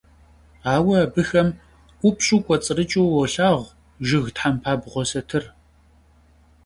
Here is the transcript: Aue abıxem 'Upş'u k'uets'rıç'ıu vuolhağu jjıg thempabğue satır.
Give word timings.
Aue 0.73 0.95
abıxem 1.05 1.49
'Upş'u 2.01 2.37
k'uets'rıç'ıu 2.45 3.03
vuolhağu 3.09 3.59
jjıg 4.07 4.25
thempabğue 4.37 5.03
satır. 5.09 5.43